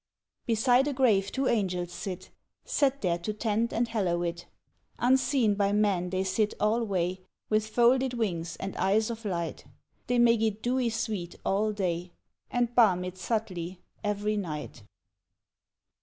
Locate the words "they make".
10.07-10.41